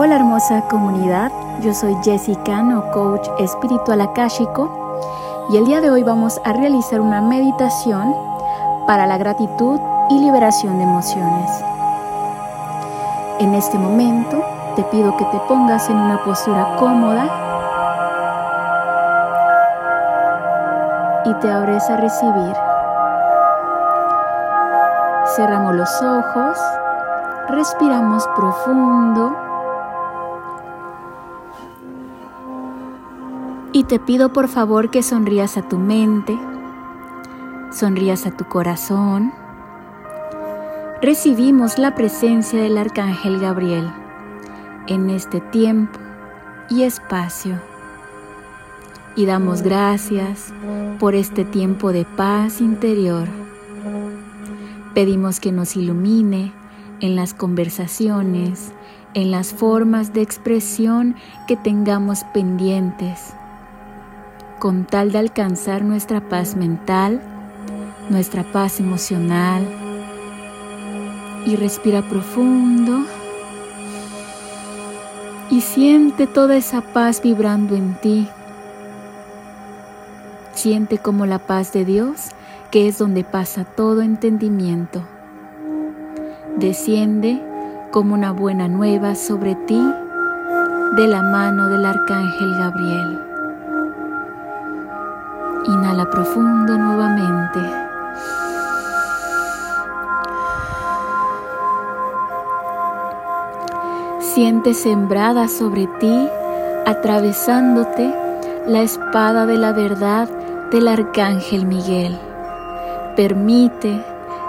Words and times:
Hola 0.00 0.14
hermosa 0.14 0.62
comunidad, 0.68 1.32
yo 1.60 1.74
soy 1.74 1.96
Jessica, 2.04 2.62
no 2.62 2.88
coach 2.92 3.26
espiritual 3.40 4.00
akáshico 4.00 4.70
y 5.50 5.56
el 5.56 5.64
día 5.64 5.80
de 5.80 5.90
hoy 5.90 6.04
vamos 6.04 6.40
a 6.44 6.52
realizar 6.52 7.00
una 7.00 7.20
meditación 7.20 8.14
para 8.86 9.08
la 9.08 9.18
gratitud 9.18 9.80
y 10.08 10.20
liberación 10.20 10.78
de 10.78 10.84
emociones. 10.84 11.50
En 13.40 13.54
este 13.54 13.76
momento 13.76 14.40
te 14.76 14.84
pido 14.84 15.16
que 15.16 15.24
te 15.24 15.38
pongas 15.48 15.90
en 15.90 15.96
una 15.96 16.22
postura 16.22 16.76
cómoda 16.78 17.24
y 21.24 21.34
te 21.40 21.50
abres 21.50 21.90
a 21.90 21.96
recibir. 21.96 22.54
Cerramos 25.34 25.74
los 25.74 26.02
ojos, 26.02 26.56
respiramos 27.48 28.28
profundo 28.36 29.47
y 33.78 33.84
te 33.84 34.00
pido 34.00 34.32
por 34.32 34.48
favor 34.48 34.90
que 34.90 35.04
sonrías 35.04 35.56
a 35.56 35.62
tu 35.62 35.78
mente, 35.78 36.36
sonrías 37.70 38.26
a 38.26 38.36
tu 38.36 38.44
corazón. 38.44 39.32
Recibimos 41.00 41.78
la 41.78 41.94
presencia 41.94 42.60
del 42.60 42.76
Arcángel 42.76 43.38
Gabriel 43.38 43.88
en 44.88 45.10
este 45.10 45.40
tiempo 45.40 45.96
y 46.68 46.82
espacio. 46.82 47.60
Y 49.14 49.26
damos 49.26 49.62
gracias 49.62 50.52
por 50.98 51.14
este 51.14 51.44
tiempo 51.44 51.92
de 51.92 52.04
paz 52.04 52.60
interior. 52.60 53.28
Pedimos 54.92 55.38
que 55.38 55.52
nos 55.52 55.76
ilumine 55.76 56.52
en 56.98 57.14
las 57.14 57.32
conversaciones, 57.32 58.72
en 59.14 59.30
las 59.30 59.52
formas 59.52 60.12
de 60.12 60.22
expresión 60.22 61.14
que 61.46 61.56
tengamos 61.56 62.24
pendientes, 62.34 63.34
con 64.58 64.84
tal 64.84 65.12
de 65.12 65.18
alcanzar 65.18 65.84
nuestra 65.84 66.20
paz 66.20 66.56
mental, 66.56 67.20
nuestra 68.10 68.42
paz 68.42 68.80
emocional. 68.80 69.66
Y 71.46 71.56
respira 71.56 72.02
profundo 72.02 73.04
y 75.50 75.60
siente 75.62 76.26
toda 76.26 76.56
esa 76.56 76.80
paz 76.80 77.22
vibrando 77.22 77.74
en 77.74 77.94
ti. 78.00 78.28
Siente 80.52 80.98
como 80.98 81.24
la 81.24 81.38
paz 81.38 81.72
de 81.72 81.84
Dios, 81.84 82.30
que 82.70 82.88
es 82.88 82.98
donde 82.98 83.24
pasa 83.24 83.64
todo 83.64 84.02
entendimiento, 84.02 85.02
desciende 86.56 87.40
como 87.92 88.14
una 88.14 88.32
buena 88.32 88.68
nueva 88.68 89.14
sobre 89.14 89.54
ti 89.54 89.80
de 90.96 91.06
la 91.06 91.22
mano 91.22 91.68
del 91.68 91.86
arcángel 91.86 92.58
Gabriel. 92.58 93.27
Inhala 95.98 96.10
profundo 96.10 96.78
nuevamente. 96.78 97.58
Siente 104.20 104.74
sembrada 104.74 105.48
sobre 105.48 105.88
ti, 105.98 106.28
atravesándote, 106.86 108.14
la 108.68 108.82
espada 108.82 109.44
de 109.46 109.56
la 109.56 109.72
verdad 109.72 110.28
del 110.70 110.86
Arcángel 110.86 111.66
Miguel. 111.66 112.16
Permite 113.16 114.04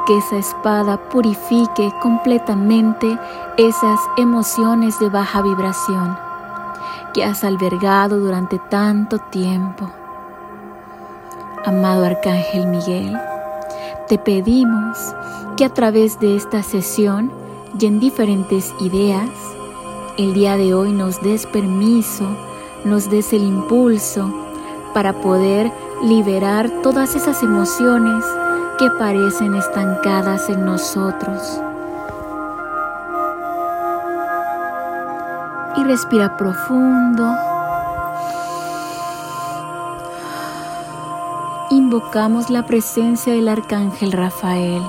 que 0.05 0.17
esa 0.17 0.37
espada 0.37 0.97
purifique 1.09 1.91
completamente 1.99 3.17
esas 3.57 3.99
emociones 4.17 4.99
de 4.99 5.09
baja 5.09 5.41
vibración 5.41 6.15
que 7.13 7.23
has 7.23 7.43
albergado 7.43 8.19
durante 8.19 8.59
tanto 8.59 9.17
tiempo. 9.17 9.89
Amado 11.65 12.05
Arcángel 12.05 12.67
Miguel, 12.67 13.19
te 14.07 14.17
pedimos 14.17 14.97
que 15.57 15.65
a 15.65 15.69
través 15.69 16.17
de 16.19 16.37
esta 16.37 16.63
sesión 16.63 17.31
y 17.77 17.85
en 17.85 17.99
diferentes 17.99 18.73
ideas, 18.79 19.29
el 20.17 20.33
día 20.33 20.55
de 20.55 20.73
hoy 20.73 20.93
nos 20.93 21.21
des 21.21 21.45
permiso, 21.45 22.23
nos 22.85 23.09
des 23.09 23.33
el 23.33 23.43
impulso 23.43 24.33
para 24.93 25.11
poder 25.13 25.69
liberar 26.01 26.69
todas 26.81 27.15
esas 27.15 27.43
emociones 27.43 28.23
que 28.77 28.89
parecen 28.91 29.53
estancadas 29.55 30.49
en 30.49 30.63
nosotros. 30.63 31.61
Y 35.75 35.83
respira 35.83 36.37
profundo. 36.37 37.48
Invocamos 41.71 42.49
la 42.49 42.65
presencia 42.65 43.31
del 43.33 43.47
arcángel 43.47 44.11
Rafael 44.11 44.81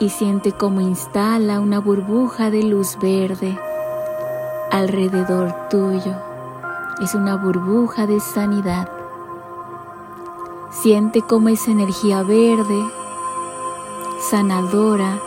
y 0.00 0.08
siente 0.08 0.50
cómo 0.50 0.80
instala 0.80 1.60
una 1.60 1.78
burbuja 1.78 2.50
de 2.50 2.64
luz 2.64 2.98
verde 3.00 3.56
alrededor 4.72 5.54
tuyo. 5.70 6.16
Es 7.00 7.14
una 7.14 7.36
burbuja 7.36 8.08
de 8.08 8.18
sanidad. 8.18 8.90
Siente 10.72 11.22
cómo 11.22 11.48
esa 11.48 11.70
energía 11.70 12.24
verde, 12.24 12.82
sanadora, 14.30 15.20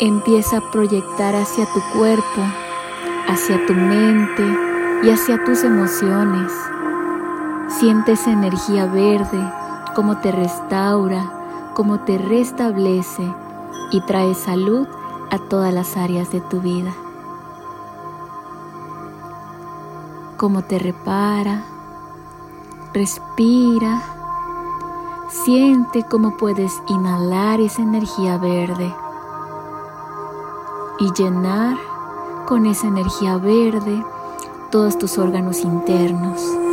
empieza 0.00 0.56
a 0.56 0.70
proyectar 0.70 1.34
hacia 1.34 1.66
tu 1.66 1.82
cuerpo, 1.98 2.42
hacia 3.28 3.66
tu 3.66 3.74
mente 3.74 4.42
y 5.02 5.10
hacia 5.10 5.44
tus 5.44 5.64
emociones. 5.64 6.50
Siente 7.68 8.12
esa 8.12 8.30
energía 8.30 8.86
verde, 8.86 9.38
cómo 9.96 10.18
te 10.18 10.30
restaura, 10.30 11.72
cómo 11.74 11.98
te 12.00 12.18
restablece 12.18 13.34
y 13.90 14.00
trae 14.02 14.34
salud 14.34 14.86
a 15.30 15.38
todas 15.38 15.74
las 15.74 15.96
áreas 15.96 16.30
de 16.30 16.40
tu 16.40 16.60
vida. 16.60 16.94
cómo 20.36 20.62
te 20.62 20.78
repara. 20.78 21.64
Respira. 22.92 24.02
Siente 25.28 26.04
cómo 26.04 26.36
puedes 26.36 26.72
inhalar 26.88 27.60
esa 27.60 27.82
energía 27.82 28.38
verde 28.38 28.94
y 30.98 31.12
llenar 31.12 31.76
con 32.46 32.64
esa 32.66 32.86
energía 32.86 33.36
verde 33.36 34.04
todos 34.70 34.98
tus 34.98 35.18
órganos 35.18 35.60
internos. 35.62 36.65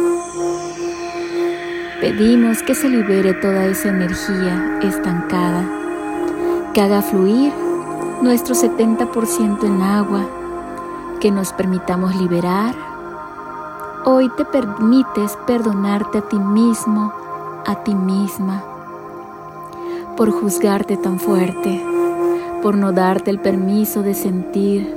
Pedimos 2.04 2.62
que 2.64 2.76
se 2.76 2.90
libere 2.90 3.34
toda 3.34 3.66
esa 3.66 3.88
energía 3.88 4.78
estancada, 4.82 5.64
que 6.74 6.82
haga 6.82 7.02
fluir 7.02 7.54
nuestro 8.22 8.56
70% 8.56 9.64
en 9.64 9.82
agua, 9.82 10.28
que 11.22 11.32
nos 11.32 11.54
permitamos 11.54 12.14
liberar. 12.18 12.76
Hoy 14.04 14.30
te 14.36 14.44
permites 14.44 15.38
perdonarte 15.48 16.18
a 16.18 16.22
ti 16.28 16.38
mismo, 16.38 17.14
a 17.66 17.86
ti 17.86 17.96
misma, 17.96 18.62
por 20.18 20.30
juzgarte 20.30 20.98
tan 20.98 21.22
fuerte, 21.22 21.82
por 22.62 22.76
no 22.76 22.92
darte 22.92 23.32
el 23.32 23.40
permiso 23.40 24.04
de 24.04 24.14
sentir, 24.14 24.94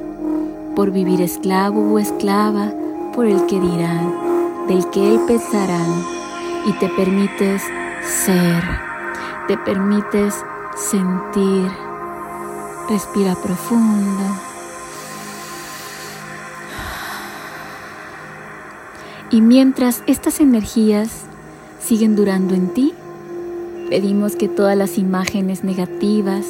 por 0.75 0.91
vivir 0.91 1.21
esclavo 1.21 1.83
o 1.83 2.01
esclava 2.01 2.73
por 3.15 3.27
el 3.27 3.47
que 3.47 3.61
dirán, 3.61 4.13
del 4.67 4.91
que 4.91 5.15
él 5.15 5.21
pensarán, 5.29 6.17
y 6.67 6.73
te 6.73 6.89
permites 6.89 7.63
ser, 8.03 8.63
te 9.47 9.57
permites 9.57 10.35
sentir. 10.77 11.71
Respira 12.89 13.35
profundo. 13.37 14.23
Y 19.31 19.41
mientras 19.41 20.03
estas 20.07 20.41
energías 20.41 21.25
siguen 21.81 22.15
durando 22.15 22.55
en 22.55 22.69
ti, 22.69 22.95
pedimos 23.89 24.37
que 24.37 24.49
todas 24.49 24.77
las 24.77 24.99
imágenes 24.99 25.65
negativas, 25.65 26.47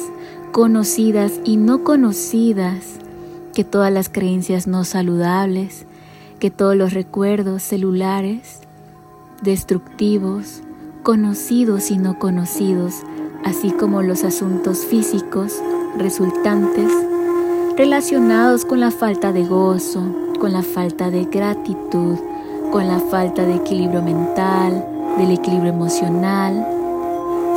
conocidas 0.51 1.33
y 1.43 1.57
no 1.57 1.83
conocidas, 1.83 2.85
que 3.53 3.63
todas 3.63 3.91
las 3.91 4.09
creencias 4.09 4.67
no 4.67 4.83
saludables, 4.83 5.85
que 6.39 6.51
todos 6.51 6.75
los 6.75 6.93
recuerdos 6.93 7.63
celulares, 7.63 8.66
destructivos, 9.41 10.61
conocidos 11.03 11.91
y 11.91 11.97
no 11.97 12.19
conocidos, 12.19 13.03
así 13.45 13.71
como 13.71 14.01
los 14.01 14.23
asuntos 14.23 14.85
físicos 14.85 15.61
resultantes, 15.97 16.91
relacionados 17.77 18.65
con 18.65 18.79
la 18.79 18.91
falta 18.91 19.31
de 19.31 19.45
gozo, 19.45 20.03
con 20.39 20.53
la 20.53 20.63
falta 20.63 21.09
de 21.09 21.25
gratitud, 21.25 22.17
con 22.71 22.87
la 22.87 22.99
falta 22.99 23.45
de 23.45 23.55
equilibrio 23.55 24.01
mental, 24.01 24.85
del 25.17 25.31
equilibrio 25.31 25.71
emocional, 25.71 26.65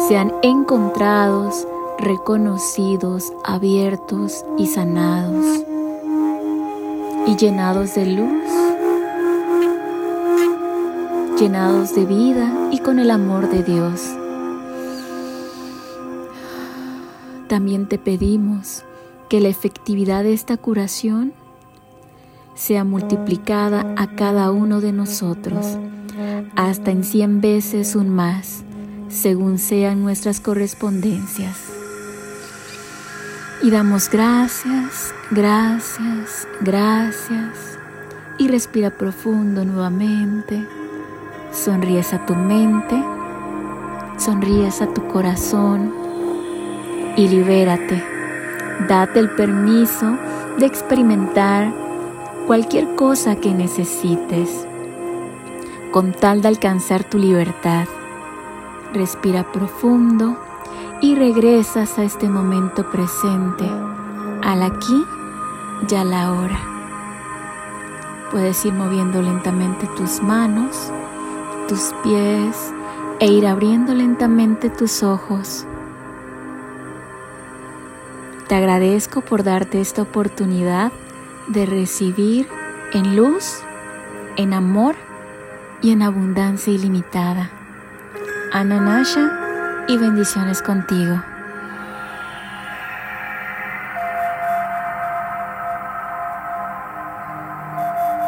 sean 0.09 0.33
encontrados, 0.43 1.67
reconocidos, 1.99 3.33
abiertos 3.45 4.45
y 4.57 4.67
sanados. 4.67 5.65
y 7.27 7.37
llenados 7.37 7.95
de 7.95 8.07
luz, 8.07 8.70
llenados 11.41 11.95
de 11.95 12.05
vida 12.05 12.69
y 12.71 12.81
con 12.81 12.99
el 12.99 13.11
amor 13.11 13.49
de 13.49 13.63
Dios. 13.63 14.03
También 17.49 17.89
te 17.89 17.99
pedimos 17.99 18.85
que 19.31 19.41
la 19.41 19.49
efectividad 19.49 20.23
de 20.23 20.35
esta 20.35 20.59
curación 20.59 21.33
sea 22.55 22.85
multiplicada 22.85 23.95
a 23.97 24.15
cada 24.17 24.51
uno 24.51 24.83
de 24.83 24.93
nosotros, 24.93 25.79
hasta 26.57 26.91
en 26.91 27.05
cien 27.05 27.41
veces 27.41 27.97
un 27.97 28.11
más, 28.11 28.63
según 29.09 29.59
sean 29.59 30.03
nuestras 30.03 30.41
correspondencias. 30.41 31.57
Y 33.63 33.71
damos 33.71 34.11
gracias, 34.11 35.15
gracias, 35.31 36.47
gracias. 36.61 37.79
Y 38.37 38.49
respira 38.49 38.91
profundo 38.91 39.65
nuevamente. 39.65 40.80
Sonríes 41.53 42.15
a 42.15 42.25
tu 42.27 42.35
mente, 42.35 43.03
sonríes 44.19 44.81
a 44.81 44.87
tu 44.87 45.07
corazón 45.09 45.93
y 47.17 47.29
libérate. 47.29 48.03
Date 48.89 49.19
el 49.19 49.31
permiso 49.31 50.17
de 50.59 50.67
experimentar 50.67 51.73
cualquier 52.47 52.95
cosa 52.95 53.37
que 53.37 53.53
necesites 53.53 54.67
con 55.91 56.13
tal 56.13 56.41
de 56.41 56.49
alcanzar 56.49 57.05
tu 57.05 57.19
libertad. 57.19 57.87
Respira 58.95 59.51
profundo 59.51 60.37
y 61.01 61.15
regresas 61.15 61.99
a 61.99 62.05
este 62.05 62.29
momento 62.29 62.89
presente, 62.91 63.65
al 64.43 64.63
aquí 64.63 65.05
y 65.89 65.95
a 65.95 66.05
la 66.05 66.33
hora. 66.33 66.59
Puedes 68.31 68.65
ir 68.65 68.73
moviendo 68.73 69.21
lentamente 69.21 69.89
tus 69.97 70.23
manos, 70.23 70.93
tus 71.71 71.95
pies 72.03 72.75
e 73.21 73.27
ir 73.27 73.47
abriendo 73.47 73.95
lentamente 73.95 74.71
tus 74.71 75.05
ojos. 75.05 75.65
Te 78.49 78.57
agradezco 78.57 79.21
por 79.21 79.45
darte 79.45 79.81
esta 79.81 80.03
oportunidad 80.03 80.91
de 81.47 81.67
recibir 81.67 82.49
en 82.93 83.15
luz, 83.15 83.61
en 84.37 84.53
amor 84.53 84.97
y 85.81 85.93
en 85.93 86.03
abundancia 86.03 86.73
ilimitada. 86.73 87.53
Ananasha 88.53 89.85
y 89.87 89.97
bendiciones 89.97 90.63
contigo. 90.63 91.23